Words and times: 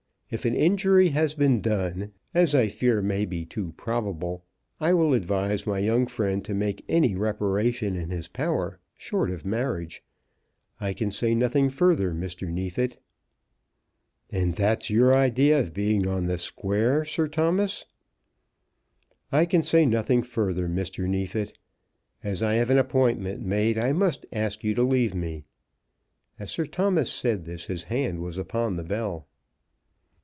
If 0.33 0.45
an 0.45 0.55
injury 0.55 1.09
has 1.09 1.33
been 1.33 1.59
done, 1.59 2.13
as 2.33 2.55
I 2.55 2.69
fear 2.69 3.01
may 3.01 3.25
be 3.25 3.43
too 3.43 3.73
probable, 3.75 4.45
I 4.79 4.93
will 4.93 5.13
advise 5.13 5.67
my 5.67 5.79
young 5.79 6.07
friend 6.07 6.41
to 6.45 6.53
make 6.53 6.85
any 6.87 7.15
reparation 7.15 7.97
in 7.97 8.11
his 8.11 8.29
power 8.29 8.79
short 8.95 9.29
of 9.29 9.43
marriage. 9.43 10.01
I 10.79 10.93
can 10.93 11.11
say 11.11 11.35
nothing 11.35 11.67
further, 11.67 12.13
Mr. 12.13 12.47
Neefit." 12.47 12.97
"And 14.29 14.53
that's 14.55 14.89
your 14.89 15.13
idea 15.13 15.59
of 15.59 15.73
being 15.73 16.07
on 16.07 16.27
the 16.27 16.37
square, 16.37 17.03
Sir 17.03 17.27
Thomas?" 17.27 17.85
"I 19.33 19.43
can 19.43 19.63
say 19.63 19.85
nothing 19.85 20.23
further, 20.23 20.69
Mr. 20.69 21.09
Neefit. 21.09 21.57
As 22.23 22.41
I 22.41 22.53
have 22.53 22.69
an 22.69 22.77
appointment 22.77 23.41
made, 23.41 23.77
I 23.77 23.91
must 23.91 24.25
ask 24.31 24.63
you 24.63 24.73
to 24.75 24.83
leave 24.83 25.13
me." 25.13 25.43
As 26.39 26.51
Sir 26.51 26.65
Thomas 26.67 27.11
said 27.11 27.43
this, 27.43 27.65
his 27.65 27.83
hand 27.83 28.19
was 28.21 28.37
upon 28.37 28.77
the 28.77 28.83
bell. 28.85 29.27